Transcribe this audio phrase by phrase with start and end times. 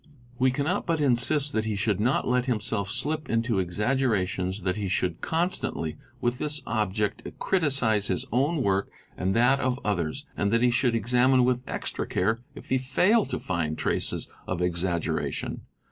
[0.39, 3.59] We PRECONCEIVED THEORIES 17 cannot but insist that he should not let himself slip into
[3.59, 9.79] exaggerations 'that he should constantly with this object criticise his own work and that of
[9.85, 14.27] others; and that he should examine with extra care if he fail to find traces
[14.47, 15.61] of exaggeration.